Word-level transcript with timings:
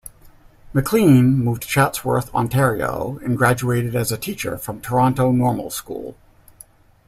Maclean 0.73 1.35
moved 1.37 1.61
to 1.61 1.67
Chatsworth, 1.67 2.33
Ontario 2.33 3.19
and 3.23 3.37
graduated 3.37 3.95
as 3.95 4.11
a 4.11 4.17
teacher 4.17 4.57
from 4.57 4.81
Toronto 4.81 5.31
Normal 5.31 5.69
School. 5.69 6.17